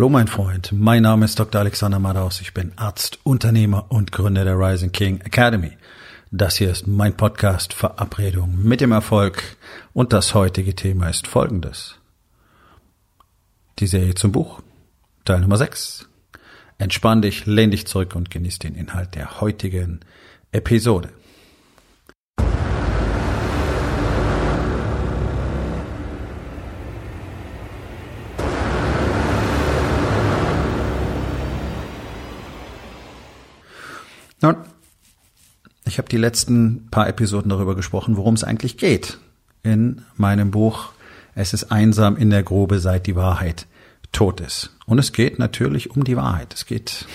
[0.00, 1.60] Hallo mein Freund, mein Name ist Dr.
[1.60, 5.72] Alexander Madaus, ich bin Arzt, Unternehmer und Gründer der Rising King Academy.
[6.30, 9.42] Das hier ist mein Podcast Verabredung mit dem Erfolg
[9.92, 11.98] und das heutige Thema ist folgendes.
[13.78, 14.62] Die Serie zum Buch,
[15.26, 16.08] Teil Nummer 6.
[16.78, 20.00] Entspann dich, lehn dich zurück und genieß den Inhalt der heutigen
[20.50, 21.10] Episode.
[34.42, 34.56] Nun,
[35.84, 39.18] ich habe die letzten paar Episoden darüber gesprochen, worum es eigentlich geht
[39.62, 40.92] in meinem Buch
[41.34, 43.66] Es ist einsam in der Grube, seit die Wahrheit
[44.12, 44.76] tot ist.
[44.86, 46.52] Und es geht natürlich um die Wahrheit.
[46.54, 47.06] Es geht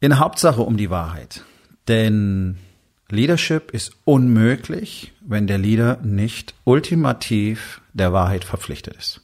[0.00, 1.44] in der Hauptsache um die Wahrheit.
[1.88, 2.58] Denn
[3.10, 9.20] Leadership ist unmöglich, wenn der Leader nicht ultimativ der Wahrheit verpflichtet ist.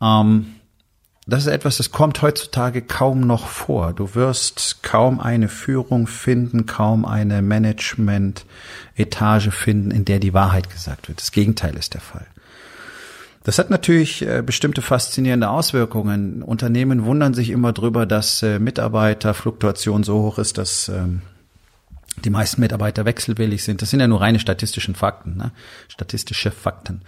[0.00, 0.55] Ähm,
[1.26, 3.92] das ist etwas, das kommt heutzutage kaum noch vor.
[3.92, 11.08] Du wirst kaum eine Führung finden, kaum eine Management-Etage finden, in der die Wahrheit gesagt
[11.08, 11.20] wird.
[11.20, 12.26] Das Gegenteil ist der Fall.
[13.42, 16.42] Das hat natürlich äh, bestimmte faszinierende Auswirkungen.
[16.42, 21.22] Unternehmen wundern sich immer drüber, dass äh, Mitarbeiterfluktuation so hoch ist, dass ähm,
[22.26, 23.80] die meisten Mitarbeiter wechselwillig sind.
[23.80, 25.52] Das sind ja nur reine statistischen Fakten, ne?
[25.88, 27.02] statistische Fakten.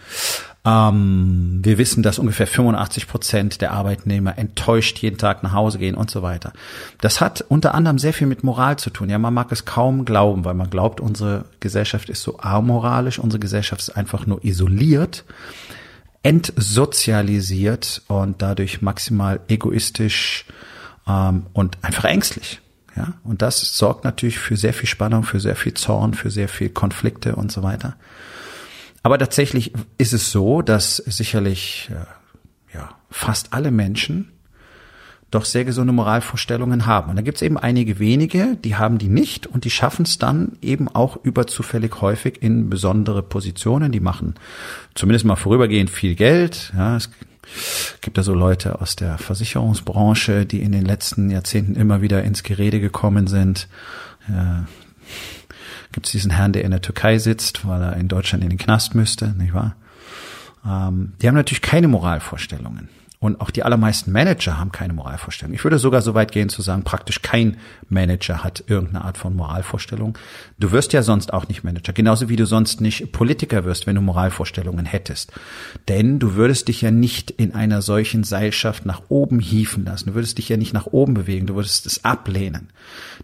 [0.64, 5.96] Ähm, wir wissen, dass ungefähr 85 Prozent der Arbeitnehmer enttäuscht jeden Tag nach Hause gehen
[5.96, 6.52] und so weiter.
[7.00, 9.10] Das hat unter anderem sehr viel mit Moral zu tun.
[9.10, 13.40] Ja, man mag es kaum glauben, weil man glaubt, unsere Gesellschaft ist so amoralisch, unsere
[13.40, 15.24] Gesellschaft ist einfach nur isoliert,
[16.22, 20.46] entsozialisiert und dadurch maximal egoistisch
[21.08, 22.60] ähm, und einfach ängstlich.
[22.98, 26.48] Ja, und das sorgt natürlich für sehr viel Spannung, für sehr viel Zorn, für sehr
[26.48, 27.94] viel Konflikte und so weiter.
[29.04, 34.32] Aber tatsächlich ist es so, dass sicherlich äh, ja, fast alle Menschen
[35.30, 37.10] doch sehr gesunde Moralvorstellungen haben.
[37.10, 40.18] Und da gibt es eben einige wenige, die haben die nicht und die schaffen es
[40.18, 43.92] dann eben auch überzufällig häufig in besondere Positionen.
[43.92, 44.34] Die machen
[44.96, 46.72] zumindest mal vorübergehend viel Geld.
[46.76, 47.10] Ja, es
[48.00, 52.42] gibt da so Leute aus der Versicherungsbranche, die in den letzten Jahrzehnten immer wieder ins
[52.42, 53.68] Gerede gekommen sind.
[54.28, 54.66] Ja,
[55.92, 58.58] gibt es diesen Herrn, der in der Türkei sitzt, weil er in Deutschland in den
[58.58, 59.76] Knast müsste, nicht wahr?
[60.66, 62.88] Ähm, die haben natürlich keine Moralvorstellungen.
[63.20, 65.52] Und auch die allermeisten Manager haben keine Moralvorstellung.
[65.52, 67.56] Ich würde sogar so weit gehen zu sagen, praktisch kein
[67.88, 70.16] Manager hat irgendeine Art von Moralvorstellung.
[70.60, 73.96] Du wirst ja sonst auch nicht Manager, genauso wie du sonst nicht Politiker wirst, wenn
[73.96, 75.32] du Moralvorstellungen hättest.
[75.88, 80.10] Denn du würdest dich ja nicht in einer solchen Seilschaft nach oben hieven lassen.
[80.10, 82.68] Du würdest dich ja nicht nach oben bewegen, du würdest es ablehnen.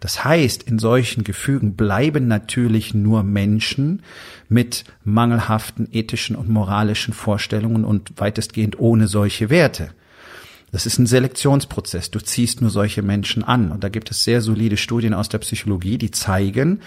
[0.01, 4.03] Das heißt, in solchen Gefügen bleiben natürlich nur Menschen
[4.49, 9.91] mit mangelhaften ethischen und moralischen Vorstellungen und weitestgehend ohne solche Werte.
[10.75, 12.11] Das ist ein Selektionsprozess.
[12.11, 13.71] Du ziehst nur solche Menschen an.
[13.71, 16.81] Und da gibt es sehr solide Studien aus der Psychologie, die zeigen,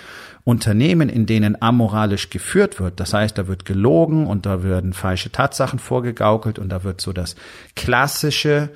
[0.43, 5.29] Unternehmen, in denen amoralisch geführt wird, das heißt, da wird gelogen und da werden falsche
[5.29, 7.35] Tatsachen vorgegaukelt und da wird so das
[7.75, 8.69] klassische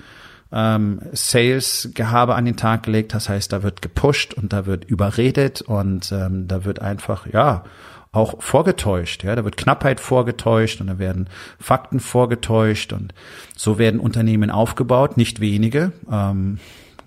[0.51, 3.13] ähm, Sales-Gehabe an den Tag gelegt.
[3.13, 7.63] Das heißt, da wird gepusht und da wird überredet und ähm, da wird einfach, ja,
[8.11, 9.23] auch vorgetäuscht.
[9.23, 11.29] Ja, da wird Knappheit vorgetäuscht und da werden
[11.59, 13.13] Fakten vorgetäuscht und
[13.55, 15.93] so werden Unternehmen aufgebaut, nicht wenige.
[16.11, 16.59] Ähm,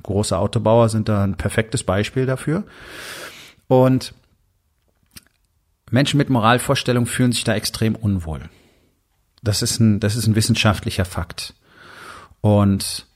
[0.03, 2.65] große Autobauer sind da ein perfektes Beispiel dafür.
[3.69, 4.15] Und
[5.91, 8.49] Menschen mit Moralvorstellungen fühlen sich da extrem unwohl.
[9.43, 11.55] Das ist ein, das ist ein wissenschaftlicher Fakt.
[12.41, 13.07] Und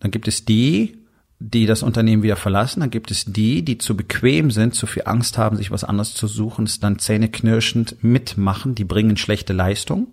[0.00, 0.97] dann gibt es die,
[1.40, 2.80] die das Unternehmen wieder verlassen.
[2.80, 6.14] Dann gibt es die, die zu bequem sind, zu viel Angst haben, sich was anderes
[6.14, 8.74] zu suchen, es dann zähneknirschend mitmachen.
[8.74, 10.08] Die bringen schlechte Leistung.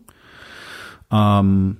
[1.11, 1.77] Ähm,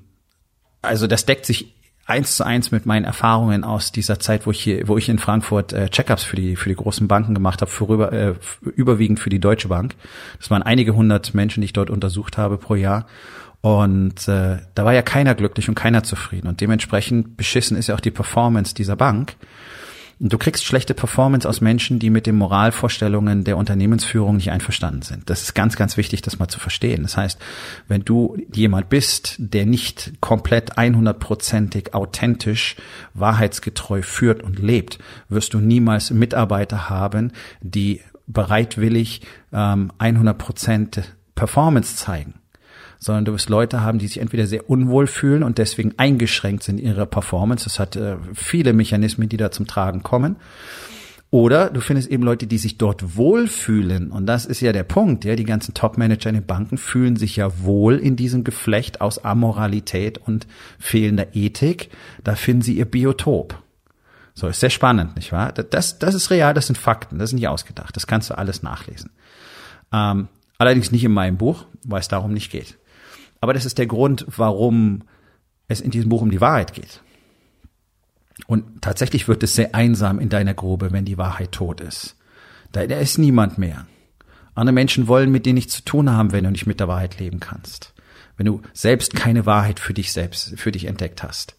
[0.81, 1.75] also das deckt sich
[2.07, 5.19] eins zu eins mit meinen Erfahrungen aus dieser Zeit, wo ich hier, wo ich in
[5.19, 8.35] Frankfurt äh, Checkups für die für die großen Banken gemacht habe, vorüber, äh,
[8.75, 9.95] überwiegend für die Deutsche Bank.
[10.37, 13.07] Das waren einige hundert Menschen, die ich dort untersucht habe pro Jahr.
[13.65, 16.47] Und äh, da war ja keiner glücklich und keiner zufrieden.
[16.47, 19.37] Und dementsprechend beschissen ist ja auch die Performance dieser Bank.
[20.19, 25.01] Und du kriegst schlechte Performance aus Menschen, die mit den Moralvorstellungen der Unternehmensführung nicht einverstanden
[25.01, 25.31] sind.
[25.31, 27.01] Das ist ganz, ganz wichtig, das mal zu verstehen.
[27.01, 27.39] Das heißt,
[27.87, 32.75] wenn du jemand bist, der nicht komplett 100%ig authentisch,
[33.15, 39.21] wahrheitsgetreu führt und lebt, wirst du niemals Mitarbeiter haben, die bereitwillig
[39.51, 41.01] ähm, 100%
[41.33, 42.35] Performance zeigen
[43.05, 46.79] sondern du wirst Leute haben, die sich entweder sehr unwohl fühlen und deswegen eingeschränkt sind
[46.79, 47.65] in ihrer Performance.
[47.65, 50.37] Das hat äh, viele Mechanismen, die da zum Tragen kommen.
[51.29, 54.11] Oder du findest eben Leute, die sich dort wohlfühlen.
[54.11, 55.23] Und das ist ja der Punkt.
[55.23, 59.23] Ja, die ganzen Top-Manager in den Banken fühlen sich ja wohl in diesem Geflecht aus
[59.23, 60.47] Amoralität und
[60.79, 61.91] fehlender Ethik.
[62.23, 63.61] Da finden sie ihr Biotop.
[64.33, 65.51] So, ist sehr spannend, nicht wahr?
[65.51, 67.95] Das, das ist real, das sind Fakten, das ist nicht ausgedacht.
[67.95, 69.11] Das kannst du alles nachlesen.
[69.93, 70.27] Ähm,
[70.57, 72.79] allerdings nicht in meinem Buch, weil es darum nicht geht.
[73.45, 75.03] Aber das ist der Grund, warum
[75.67, 77.01] es in diesem Buch um die Wahrheit geht.
[78.47, 82.15] Und tatsächlich wird es sehr einsam in deiner Grube, wenn die Wahrheit tot ist.
[82.71, 83.85] Da, ist niemand mehr.
[84.55, 87.19] Andere Menschen wollen mit dir nichts zu tun haben, wenn du nicht mit der Wahrheit
[87.19, 87.93] leben kannst.
[88.35, 91.55] Wenn du selbst keine Wahrheit für dich selbst, für dich entdeckt hast.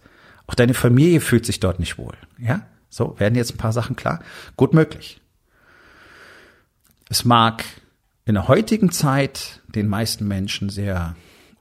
[0.48, 2.14] Auch deine Familie fühlt sich dort nicht wohl.
[2.36, 2.66] Ja?
[2.90, 4.24] So, werden jetzt ein paar Sachen klar?
[4.56, 5.20] Gut möglich.
[7.08, 7.62] Es mag
[8.24, 11.14] in der heutigen Zeit den meisten Menschen sehr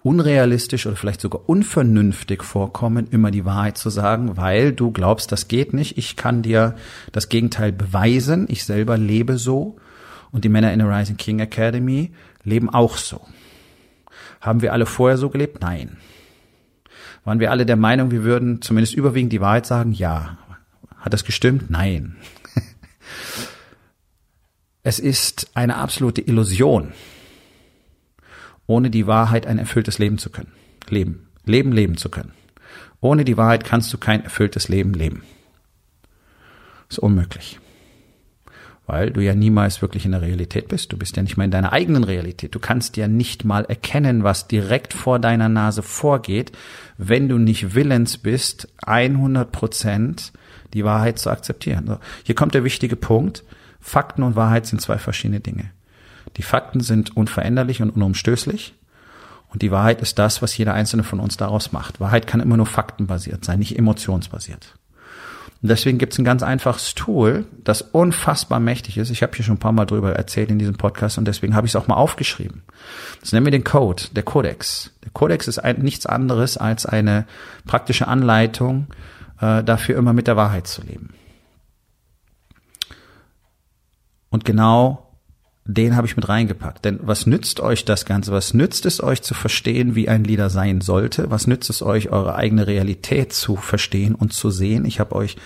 [0.06, 5.48] unrealistisch oder vielleicht sogar unvernünftig vorkommen, immer die Wahrheit zu sagen, weil du glaubst, das
[5.48, 5.98] geht nicht.
[5.98, 6.76] Ich kann dir
[7.12, 8.46] das Gegenteil beweisen.
[8.48, 9.78] Ich selber lebe so.
[10.32, 12.12] Und die Männer in der Rising King Academy
[12.44, 13.22] leben auch so.
[14.42, 15.62] Haben wir alle vorher so gelebt?
[15.62, 15.98] Nein.
[17.24, 19.92] Waren wir alle der Meinung, wir würden zumindest überwiegend die Wahrheit sagen?
[19.92, 20.38] Ja.
[21.00, 21.72] Hat das gestimmt?
[21.72, 22.16] Nein.
[24.88, 26.94] Es ist eine absolute Illusion,
[28.68, 30.52] ohne die Wahrheit ein erfülltes Leben zu können.
[30.90, 31.28] Leben.
[31.46, 32.34] Leben leben zu können.
[33.02, 35.24] Ohne die Wahrheit kannst du kein erfülltes Leben leben.
[36.90, 37.60] ist unmöglich.
[38.88, 40.94] Weil du ja niemals wirklich in der Realität bist.
[40.94, 42.54] Du bist ja nicht mal in deiner eigenen Realität.
[42.54, 46.52] Du kannst ja nicht mal erkennen, was direkt vor deiner Nase vorgeht,
[46.98, 50.34] wenn du nicht willens bist, 100 Prozent
[50.74, 51.98] die Wahrheit zu akzeptieren.
[52.24, 53.44] hier kommt der wichtige Punkt.
[53.80, 55.72] Fakten und Wahrheit sind zwei verschiedene Dinge.
[56.38, 58.76] Die Fakten sind unveränderlich und unumstößlich.
[59.50, 62.00] Und die Wahrheit ist das, was jeder einzelne von uns daraus macht.
[62.00, 64.76] Wahrheit kann immer nur faktenbasiert sein, nicht emotionsbasiert.
[65.62, 69.10] Und deswegen gibt es ein ganz einfaches Tool, das unfassbar mächtig ist.
[69.10, 71.66] Ich habe hier schon ein paar Mal drüber erzählt in diesem Podcast und deswegen habe
[71.66, 72.64] ich es auch mal aufgeschrieben.
[73.22, 74.92] Das nennen wir den Code, der Codex.
[75.04, 77.26] Der Codex ist ein, nichts anderes als eine
[77.66, 78.88] praktische Anleitung,
[79.40, 81.14] äh, dafür immer mit der Wahrheit zu leben.
[84.30, 85.05] Und genau
[85.68, 86.86] den habe ich mit reingepackt.
[86.86, 88.32] Denn was nützt euch das Ganze?
[88.32, 91.32] Was nützt es euch zu verstehen, wie ein Leader sein sollte?
[91.32, 94.86] Was nützt es euch, eure eigene Realität zu verstehen und zu sehen?
[94.86, 95.38] Ich habe euch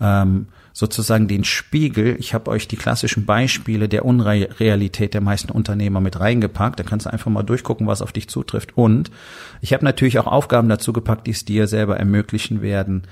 [0.00, 6.00] ähm, sozusagen den Spiegel, ich habe euch die klassischen Beispiele der Unrealität der meisten Unternehmer
[6.00, 6.80] mit reingepackt.
[6.80, 8.78] Da kannst du einfach mal durchgucken, was auf dich zutrifft.
[8.78, 9.10] Und
[9.60, 13.02] ich habe natürlich auch Aufgaben dazu gepackt, die es dir selber ermöglichen werden,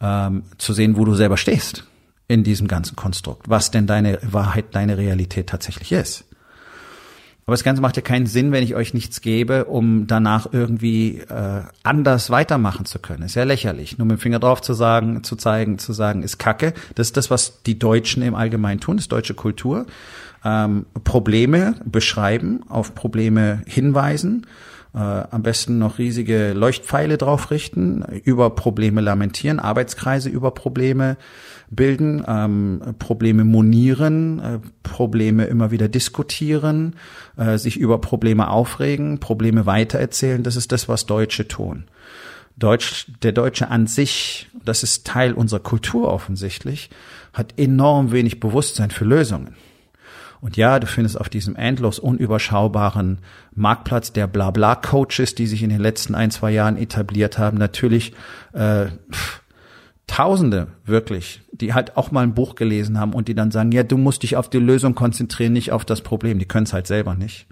[0.00, 1.84] ähm, zu sehen, wo du selber stehst
[2.28, 6.24] in diesem ganzen Konstrukt, was denn deine Wahrheit, deine Realität tatsächlich ist.
[7.46, 11.20] Aber das Ganze macht ja keinen Sinn, wenn ich euch nichts gebe, um danach irgendwie
[11.20, 13.22] äh, anders weitermachen zu können.
[13.22, 13.96] Ist ja lächerlich.
[13.96, 16.74] Nur mit dem Finger drauf zu sagen, zu zeigen, zu sagen, ist Kacke.
[16.94, 19.86] Das ist das, was die Deutschen im Allgemeinen tun, das ist deutsche Kultur.
[20.44, 24.46] Ähm, Probleme beschreiben, auf Probleme hinweisen
[24.98, 31.16] äh, am besten noch riesige Leuchtpfeile drauf richten, über Probleme lamentieren, Arbeitskreise über Probleme
[31.70, 36.96] bilden, ähm, Probleme monieren, äh, Probleme immer wieder diskutieren,
[37.36, 40.42] äh, sich über Probleme aufregen, Probleme weitererzählen.
[40.42, 41.84] Das ist das, was Deutsche tun.
[42.56, 46.90] Deutsch, der Deutsche an sich, das ist Teil unserer Kultur offensichtlich,
[47.32, 49.54] hat enorm wenig Bewusstsein für Lösungen.
[50.40, 53.18] Und ja, du findest auf diesem endlos unüberschaubaren
[53.54, 58.12] Marktplatz der Blabla-Coaches, die sich in den letzten ein, zwei Jahren etabliert haben, natürlich
[58.52, 58.86] äh,
[60.08, 63.82] Tausende wirklich, die halt auch mal ein Buch gelesen haben und die dann sagen, ja,
[63.82, 66.38] du musst dich auf die Lösung konzentrieren, nicht auf das Problem.
[66.38, 67.46] Die können es halt selber nicht.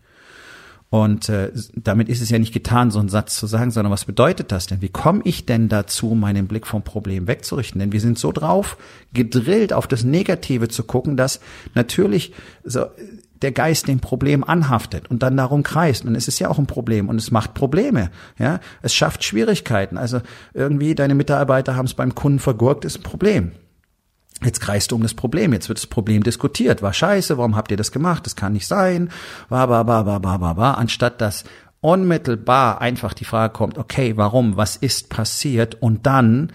[0.88, 4.04] Und äh, damit ist es ja nicht getan, so einen Satz zu sagen, sondern was
[4.04, 4.82] bedeutet das denn?
[4.82, 7.80] Wie komme ich denn dazu, meinen Blick vom Problem wegzurichten?
[7.80, 8.76] Denn wir sind so drauf
[9.12, 11.40] gedrillt, auf das Negative zu gucken, dass
[11.74, 12.86] natürlich so
[13.42, 16.04] der Geist dem Problem anhaftet und dann darum kreist.
[16.04, 18.10] Und es ist ja auch ein Problem und es macht Probleme.
[18.38, 19.98] Ja, es schafft Schwierigkeiten.
[19.98, 20.20] Also
[20.54, 23.52] irgendwie deine Mitarbeiter haben es beim Kunden vergurkt, ist ein Problem.
[24.44, 26.82] Jetzt kreist du um das Problem, jetzt wird das Problem diskutiert.
[26.82, 28.26] War scheiße, warum habt ihr das gemacht?
[28.26, 29.10] Das kann nicht sein.
[29.48, 30.78] War, war, war, war, war, war, war.
[30.78, 31.44] Anstatt dass
[31.80, 35.76] unmittelbar einfach die Frage kommt, okay, warum, was ist passiert?
[35.80, 36.52] Und dann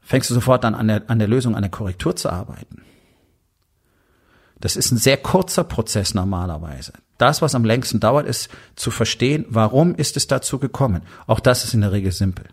[0.00, 2.82] fängst du sofort an, an der, an der Lösung, an der Korrektur zu arbeiten.
[4.58, 6.92] Das ist ein sehr kurzer Prozess normalerweise.
[7.18, 11.02] Das, was am längsten dauert, ist zu verstehen, warum ist es dazu gekommen.
[11.26, 12.46] Auch das ist in der Regel simpel.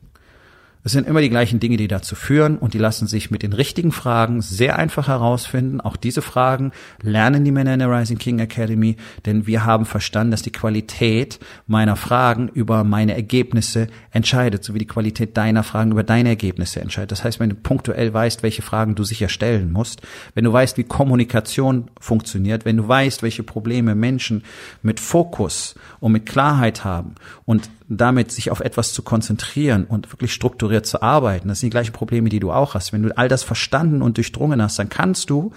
[0.86, 3.54] Es sind immer die gleichen Dinge, die dazu führen und die lassen sich mit den
[3.54, 5.80] richtigen Fragen sehr einfach herausfinden.
[5.80, 10.32] Auch diese Fragen lernen die Männer in der Rising King Academy, denn wir haben verstanden,
[10.32, 16.04] dass die Qualität meiner Fragen über meine Ergebnisse entscheidet, sowie die Qualität deiner Fragen über
[16.04, 17.14] deine Ergebnisse entscheidet.
[17.14, 20.02] Das heißt, wenn du punktuell weißt, welche Fragen du sicher stellen musst,
[20.36, 24.44] wenn du weißt, wie Kommunikation funktioniert, wenn du weißt, welche Probleme Menschen
[24.82, 30.34] mit Fokus und mit Klarheit haben und damit sich auf etwas zu konzentrieren und wirklich
[30.74, 32.94] strukturiert zu arbeiten, das sind die gleichen Probleme, die du auch hast.
[32.94, 35.52] Wenn du all das verstanden und durchdrungen hast, dann kannst du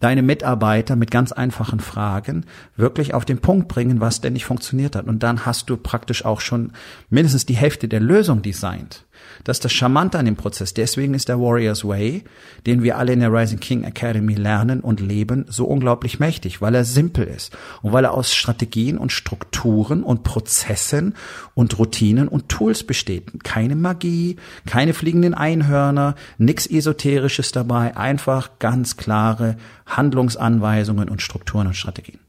[0.00, 2.44] deine Mitarbeiter mit ganz einfachen Fragen
[2.76, 5.06] wirklich auf den Punkt bringen, was denn nicht funktioniert hat.
[5.06, 6.72] Und dann hast du praktisch auch schon
[7.08, 9.06] mindestens die Hälfte der Lösung designt.
[9.44, 10.74] Das ist das Charmante an dem Prozess.
[10.74, 12.24] Deswegen ist der Warriors Way,
[12.66, 16.74] den wir alle in der Rising King Academy lernen und leben, so unglaublich mächtig, weil
[16.74, 21.14] er simpel ist und weil er aus Strategien und Strukturen und Prozessen
[21.54, 23.44] und Routinen und Tools besteht.
[23.44, 29.56] Keine Magie, keine fliegenden Einhörner, nichts Esoterisches dabei, einfach ganz klare
[29.86, 32.25] Handlungsanweisungen und Strukturen und Strategien.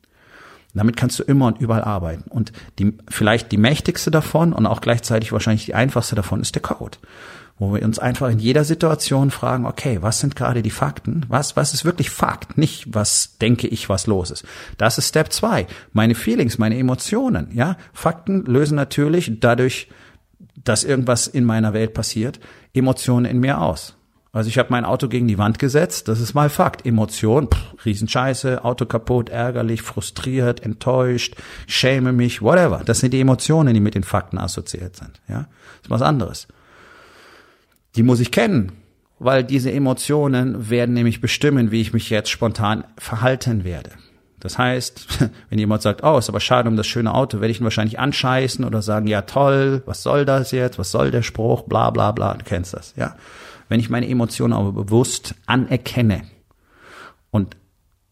[0.77, 2.29] Damit kannst du immer und überall arbeiten.
[2.29, 6.61] Und die, vielleicht die mächtigste davon und auch gleichzeitig wahrscheinlich die einfachste davon ist der
[6.61, 6.97] Code.
[7.59, 11.25] Wo wir uns einfach in jeder Situation fragen, okay, was sind gerade die Fakten?
[11.27, 12.57] Was, was ist wirklich Fakt?
[12.57, 14.45] Nicht, was denke ich, was los ist.
[14.77, 15.65] Das ist Step zwei.
[15.91, 17.75] Meine Feelings, meine Emotionen, ja.
[17.93, 19.89] Fakten lösen natürlich dadurch,
[20.63, 22.39] dass irgendwas in meiner Welt passiert,
[22.73, 23.96] Emotionen in mir aus.
[24.31, 26.85] Also ich habe mein Auto gegen die Wand gesetzt, das ist mal Fakt.
[26.85, 32.81] Emotion, pff, Riesenscheiße, Auto kaputt, ärgerlich, frustriert, enttäuscht, schäme mich, whatever.
[32.85, 35.21] Das sind die Emotionen, die mit den Fakten assoziiert sind.
[35.27, 36.47] Ja, das ist was anderes.
[37.95, 38.73] Die muss ich kennen,
[39.17, 43.91] weil diese Emotionen werden nämlich bestimmen, wie ich mich jetzt spontan verhalten werde.
[44.39, 45.07] Das heißt,
[45.49, 47.99] wenn jemand sagt, oh, ist aber schade um das schöne Auto, werde ich ihn wahrscheinlich
[47.99, 52.11] anscheißen oder sagen, ja toll, was soll das jetzt, was soll der Spruch, bla bla
[52.11, 53.15] bla, du kennst das, ja.
[53.69, 56.23] Wenn ich meine Emotionen aber bewusst anerkenne
[57.31, 57.57] und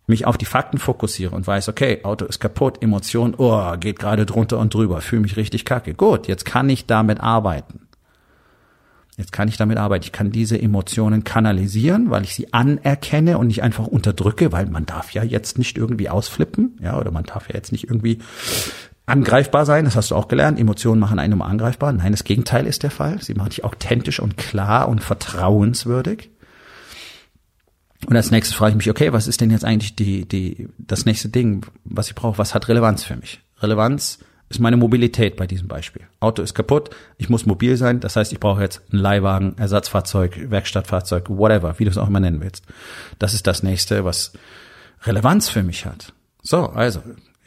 [0.08, 4.26] mich auf die Fakten fokussiere und weiß, okay, Auto ist kaputt, Emotion, oh, geht gerade
[4.26, 5.94] drunter und drüber, fühle mich richtig kacke.
[5.94, 7.88] Gut, jetzt kann ich damit arbeiten.
[9.18, 10.04] Jetzt kann ich damit arbeiten.
[10.04, 14.86] Ich kann diese Emotionen kanalisieren, weil ich sie anerkenne und nicht einfach unterdrücke, weil man
[14.86, 18.20] darf ja jetzt nicht irgendwie ausflippen, ja, oder man darf ja jetzt nicht irgendwie
[19.06, 20.60] angreifbar sein, das hast du auch gelernt.
[20.60, 21.94] Emotionen machen einen immer angreifbar.
[21.94, 23.22] Nein, das Gegenteil ist der Fall.
[23.22, 26.30] Sie machen dich authentisch und klar und vertrauenswürdig.
[28.08, 31.06] Und als nächstes frage ich mich, okay, was ist denn jetzt eigentlich die, die, das
[31.06, 32.38] nächste Ding, was ich brauche?
[32.38, 33.42] Was hat Relevanz für mich?
[33.62, 34.20] Relevanz
[34.50, 36.04] ist meine Mobilität bei diesem Beispiel.
[36.20, 40.52] Auto ist kaputt, ich muss mobil sein, das heißt, ich brauche jetzt einen Leihwagen, Ersatzfahrzeug,
[40.52, 42.64] Werkstattfahrzeug, whatever, wie du es auch immer nennen willst.
[43.18, 44.34] Das ist das nächste, was
[45.04, 46.14] Relevanz für mich hat.
[46.44, 47.02] So, also,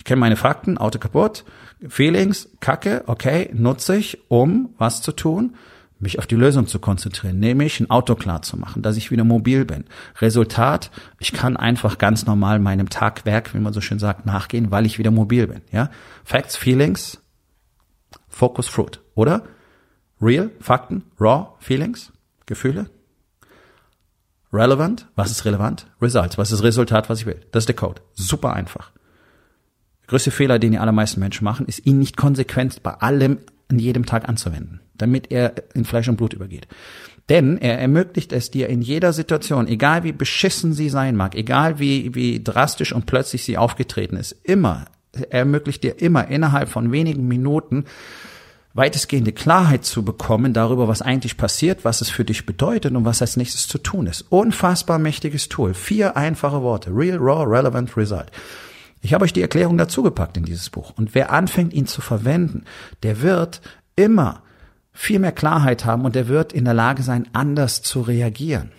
[0.09, 1.45] kenne meine Fakten, Auto kaputt,
[1.87, 5.55] Feelings, Kacke, okay, nutze ich, um was zu tun?
[6.01, 9.25] Mich auf die Lösung zu konzentrieren, nämlich ein Auto klar zu machen, dass ich wieder
[9.25, 9.85] mobil bin.
[10.21, 14.87] Resultat, ich kann einfach ganz normal meinem Tagwerk, wie man so schön sagt, nachgehen, weil
[14.87, 15.91] ich wieder mobil bin, ja?
[16.25, 17.21] Facts, Feelings,
[18.29, 19.43] Focus, Fruit, oder?
[20.23, 22.13] Real, Fakten, Raw, Feelings,
[22.47, 22.89] Gefühle.
[24.53, 25.87] Relevant, was ist relevant?
[26.01, 27.41] Results, was ist Resultat, was ich will?
[27.51, 28.01] Das ist der Code.
[28.15, 28.93] Super einfach
[30.09, 33.39] größte Fehler, den die allermeisten Menschen machen, ist, ihn nicht konsequent bei allem
[33.69, 36.67] an jedem Tag anzuwenden, damit er in Fleisch und Blut übergeht.
[37.29, 41.79] Denn er ermöglicht es dir in jeder Situation, egal wie beschissen sie sein mag, egal
[41.79, 46.91] wie, wie drastisch und plötzlich sie aufgetreten ist, immer, er ermöglicht dir immer innerhalb von
[46.91, 47.85] wenigen Minuten
[48.75, 53.21] weitestgehende Klarheit zu bekommen darüber, was eigentlich passiert, was es für dich bedeutet und was
[53.21, 54.27] als nächstes zu tun ist.
[54.31, 55.75] Unfassbar mächtiges Tool.
[55.75, 56.91] Vier einfache Worte.
[56.95, 58.31] Real, Raw, Relevant, Result.
[59.01, 60.93] Ich habe euch die Erklärung dazu gepackt in dieses Buch.
[60.97, 62.65] Und wer anfängt, ihn zu verwenden,
[63.03, 63.61] der wird
[63.97, 64.43] immer
[64.93, 68.73] viel mehr Klarheit haben und der wird in der Lage sein, anders zu reagieren.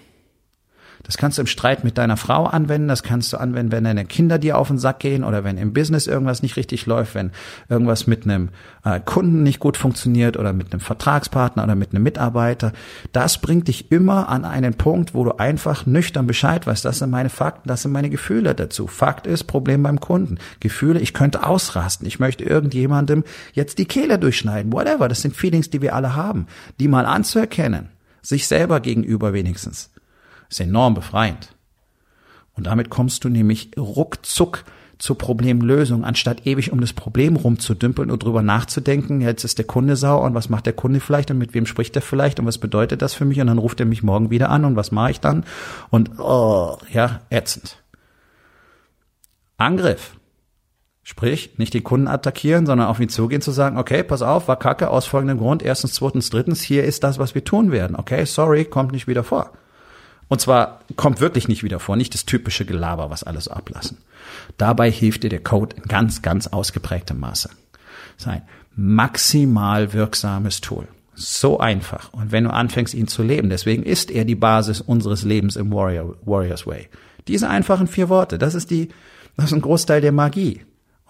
[1.10, 4.06] Das kannst du im Streit mit deiner Frau anwenden, das kannst du anwenden, wenn deine
[4.06, 7.32] Kinder dir auf den Sack gehen oder wenn im Business irgendwas nicht richtig läuft, wenn
[7.68, 8.50] irgendwas mit einem
[8.86, 12.74] äh, Kunden nicht gut funktioniert oder mit einem Vertragspartner oder mit einem Mitarbeiter.
[13.12, 17.10] Das bringt dich immer an einen Punkt, wo du einfach nüchtern Bescheid weißt, das sind
[17.10, 18.86] meine Fakten, das sind meine Gefühle dazu.
[18.86, 20.38] Fakt ist, Problem beim Kunden.
[20.60, 23.24] Gefühle, ich könnte ausrasten, ich möchte irgendjemandem
[23.54, 25.08] jetzt die Kehle durchschneiden, whatever.
[25.08, 26.46] Das sind Feelings, die wir alle haben,
[26.80, 27.90] die mal anzuerkennen
[28.22, 29.90] sich selber gegenüber wenigstens
[30.50, 31.56] ist enorm befreiend.
[32.54, 34.66] Und damit kommst du nämlich ruckzuck
[34.98, 39.96] zur Problemlösung, anstatt ewig um das Problem rumzudümpeln und drüber nachzudenken, jetzt ist der Kunde
[39.96, 42.58] sauer und was macht der Kunde vielleicht und mit wem spricht er vielleicht und was
[42.58, 45.12] bedeutet das für mich und dann ruft er mich morgen wieder an und was mache
[45.12, 45.46] ich dann
[45.90, 47.82] und oh, ja, ätzend.
[49.56, 50.16] Angriff.
[51.02, 54.60] Sprich, nicht die Kunden attackieren, sondern auf ihn zugehen, zu sagen, okay, pass auf, war
[54.60, 55.64] kacke aus folgendem Grund.
[55.64, 57.96] Erstens, zweitens, drittens, hier ist das, was wir tun werden.
[57.96, 59.54] Okay, sorry, kommt nicht wieder vor.
[60.30, 63.98] Und zwar kommt wirklich nicht wieder vor, nicht das typische Gelaber, was alles ablassen.
[64.58, 67.50] Dabei hilft dir der Code in ganz, ganz ausgeprägtem Maße.
[68.16, 68.44] Sein
[68.76, 70.88] maximal wirksames Tool.
[71.16, 72.14] So einfach.
[72.14, 75.74] Und wenn du anfängst, ihn zu leben, deswegen ist er die Basis unseres Lebens im
[75.74, 76.88] Warrior, Warriors Way.
[77.28, 78.90] Diese einfachen vier Worte, das ist die,
[79.36, 80.62] das ist ein Großteil der Magie.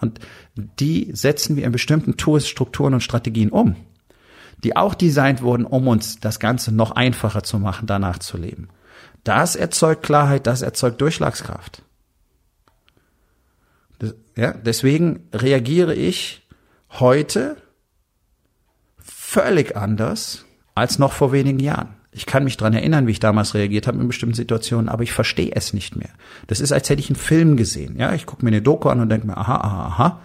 [0.01, 0.19] Und
[0.55, 3.75] die setzen wir in bestimmten Tools, Strukturen und Strategien um,
[4.63, 8.69] die auch designt wurden, um uns das Ganze noch einfacher zu machen, danach zu leben.
[9.23, 11.83] Das erzeugt Klarheit, das erzeugt Durchschlagskraft.
[13.99, 16.47] Das, ja, deswegen reagiere ich
[16.91, 17.57] heute
[18.97, 21.95] völlig anders als noch vor wenigen Jahren.
[22.11, 25.11] Ich kann mich dran erinnern, wie ich damals reagiert habe in bestimmten Situationen, aber ich
[25.11, 26.09] verstehe es nicht mehr.
[26.47, 27.97] Das ist, als hätte ich einen Film gesehen.
[27.99, 30.21] Ja, ich gucke mir eine Doku an und denke mir, aha, aha, aha.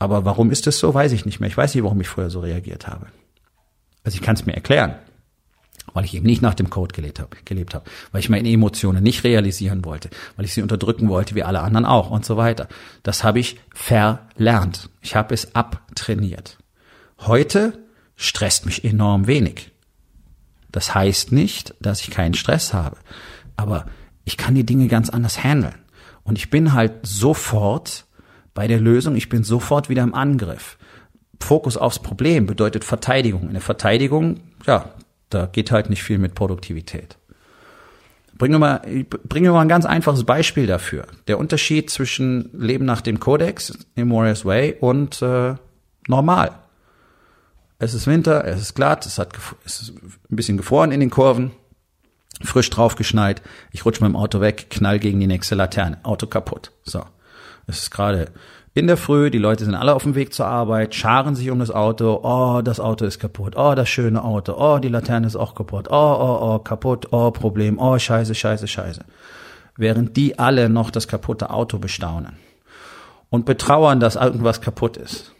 [0.00, 1.48] Aber warum ist das so, weiß ich nicht mehr.
[1.48, 3.06] Ich weiß nicht, warum ich vorher so reagiert habe.
[4.02, 4.96] Also ich kann es mir erklären,
[5.94, 9.02] weil ich eben nicht nach dem Code gelebt habe, gelebt habe, weil ich meine Emotionen
[9.02, 12.68] nicht realisieren wollte, weil ich sie unterdrücken wollte, wie alle anderen auch und so weiter.
[13.02, 14.90] Das habe ich verlernt.
[15.00, 16.58] Ich habe es abtrainiert.
[17.20, 17.78] Heute
[18.16, 19.70] stresst mich enorm wenig.
[20.70, 22.96] Das heißt nicht, dass ich keinen Stress habe,
[23.56, 23.86] aber
[24.24, 25.74] ich kann die Dinge ganz anders handeln.
[26.22, 28.04] Und ich bin halt sofort
[28.52, 30.76] bei der Lösung, ich bin sofort wieder im Angriff.
[31.40, 33.44] Fokus aufs Problem bedeutet Verteidigung.
[33.44, 34.92] In der Verteidigung, ja,
[35.30, 37.16] da geht halt nicht viel mit Produktivität.
[38.36, 38.80] Bringen wir mal,
[39.24, 41.06] bringen wir mal ein ganz einfaches Beispiel dafür.
[41.26, 45.54] Der Unterschied zwischen Leben nach dem Kodex im Warriors Way und äh,
[46.06, 46.52] normal.
[47.80, 51.10] Es ist Winter, es ist glatt, es hat es ist ein bisschen gefroren in den
[51.10, 51.50] Kurven,
[52.42, 53.42] frisch draufgeschneit.
[53.72, 56.72] Ich rutsche mit dem Auto weg, knall gegen die nächste Laterne, Auto kaputt.
[56.84, 57.04] So,
[57.66, 58.32] es ist gerade
[58.78, 61.58] in der Früh, die Leute sind alle auf dem Weg zur Arbeit, scharen sich um
[61.58, 62.20] das Auto.
[62.22, 63.54] Oh, das Auto ist kaputt.
[63.56, 64.54] Oh, das schöne Auto.
[64.56, 65.88] Oh, die Laterne ist auch kaputt.
[65.90, 67.08] Oh, oh, oh, kaputt.
[67.10, 67.78] Oh, Problem.
[67.78, 69.04] Oh, scheiße, scheiße, scheiße.
[69.76, 72.36] Während die alle noch das kaputte Auto bestaunen
[73.30, 75.32] und betrauern, dass irgendwas kaputt ist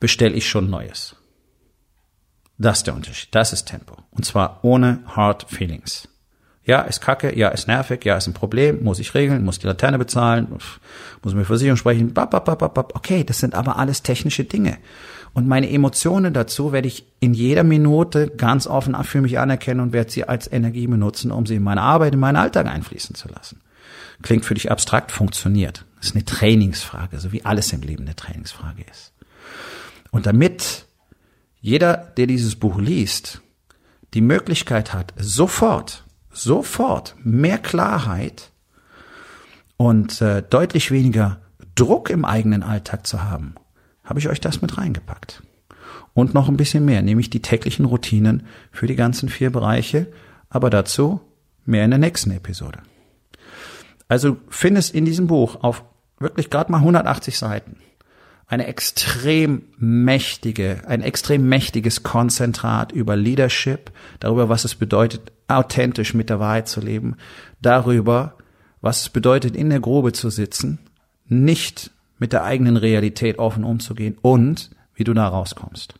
[0.00, 1.14] bestelle ich schon Neues.
[2.58, 3.34] Das ist der Unterschied.
[3.34, 3.96] Das ist Tempo.
[4.10, 6.08] Und zwar ohne Hard Feelings.
[6.64, 9.66] Ja, ist kacke, ja, ist nervig, ja, ist ein Problem, muss ich regeln, muss die
[9.66, 10.48] Laterne bezahlen,
[11.22, 12.94] muss mit Versicherung sprechen, bap, bap, bap, bap.
[12.94, 14.76] okay, das sind aber alles technische Dinge.
[15.32, 19.92] Und meine Emotionen dazu werde ich in jeder Minute ganz offen für mich anerkennen und
[19.92, 23.28] werde sie als Energie benutzen, um sie in meine Arbeit, in meinen Alltag einfließen zu
[23.28, 23.60] lassen.
[24.22, 25.84] Klingt für dich abstrakt, funktioniert.
[25.98, 29.12] Das ist eine Trainingsfrage, so wie alles im Leben eine Trainingsfrage ist.
[30.10, 30.86] Und damit
[31.60, 33.40] jeder, der dieses Buch liest,
[34.14, 38.50] die Möglichkeit hat, sofort, sofort mehr Klarheit
[39.76, 41.40] und äh, deutlich weniger
[41.74, 43.54] Druck im eigenen Alltag zu haben,
[44.04, 45.42] habe ich euch das mit reingepackt.
[46.12, 50.08] Und noch ein bisschen mehr, nämlich die täglichen Routinen für die ganzen vier Bereiche,
[50.48, 51.20] aber dazu
[51.64, 52.80] mehr in der nächsten Episode.
[54.08, 55.84] Also findest in diesem Buch auf
[56.18, 57.76] wirklich gerade mal 180 Seiten
[58.50, 66.30] eine extrem mächtige, ein extrem mächtiges Konzentrat über Leadership, darüber, was es bedeutet, authentisch mit
[66.30, 67.14] der Wahrheit zu leben,
[67.62, 68.36] darüber,
[68.80, 70.80] was es bedeutet, in der Grube zu sitzen,
[71.26, 75.94] nicht mit der eigenen Realität offen umzugehen und wie du da rauskommst.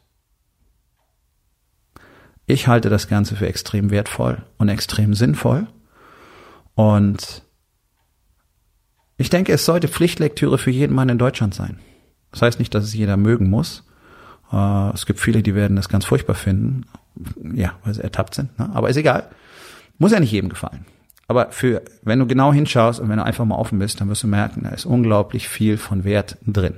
[2.47, 5.69] Ich halte das Ganze für extrem wertvoll und extrem sinnvoll
[6.75, 7.45] und
[9.19, 11.79] ich denke, es sollte Pflichtlektüre für jeden Mann in Deutschland sein.
[12.33, 13.85] Das heißt nicht, dass es jeder mögen muss.
[14.53, 16.85] Äh, es gibt viele, die werden das ganz furchtbar finden.
[17.55, 18.59] Ja, weil sie ertappt sind.
[18.59, 18.71] Ne?
[18.73, 19.29] Aber ist egal.
[19.99, 20.87] Muss ja nicht jedem gefallen.
[21.29, 24.25] Aber für, wenn du genau hinschaust und wenn du einfach mal offen bist, dann wirst
[24.25, 26.75] du merken, da ist unglaublich viel von Wert drin.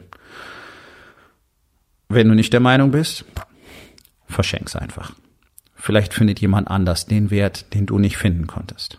[2.09, 3.25] Wenn du nicht der Meinung bist,
[4.27, 5.15] verschenk's einfach.
[5.75, 8.99] Vielleicht findet jemand anders den Wert, den du nicht finden konntest.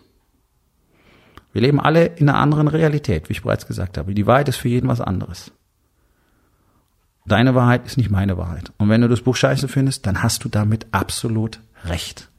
[1.51, 4.15] Wir leben alle in einer anderen Realität, wie ich bereits gesagt habe.
[4.15, 5.51] Die Wahrheit ist für jeden was anderes.
[7.25, 8.73] Deine Wahrheit ist nicht meine Wahrheit.
[8.77, 12.29] Und wenn du das Buch scheiße findest, dann hast du damit absolut recht.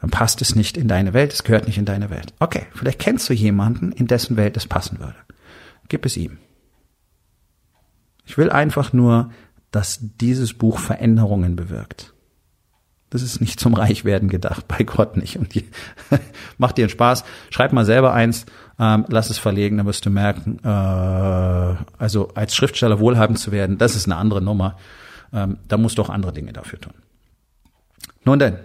[0.00, 2.32] Dann passt es nicht in deine Welt, es gehört nicht in deine Welt.
[2.38, 5.16] Okay, vielleicht kennst du jemanden, in dessen Welt es passen würde.
[5.88, 6.38] Gib es ihm.
[8.24, 9.30] Ich will einfach nur,
[9.70, 12.14] dass dieses Buch Veränderungen bewirkt.
[13.10, 15.36] Das ist nicht zum Reichwerden gedacht, bei Gott nicht.
[15.38, 15.68] Und die,
[16.58, 17.24] macht dir einen Spaß.
[17.50, 18.46] Schreib mal selber eins
[18.78, 20.68] ähm, lass es verlegen, dann wirst du merken, äh,
[21.98, 24.76] also als Schriftsteller wohlhabend zu werden, das ist eine andere Nummer.
[25.32, 26.94] Ähm, da musst du auch andere Dinge dafür tun.
[28.24, 28.58] Nun denn,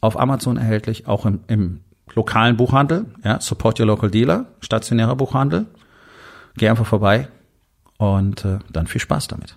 [0.00, 1.80] auf Amazon erhältlich, auch im, im
[2.14, 5.66] lokalen Buchhandel, ja, Support Your Local Dealer, stationärer Buchhandel.
[6.56, 7.28] geh einfach vorbei
[7.98, 9.56] und äh, dann viel Spaß damit.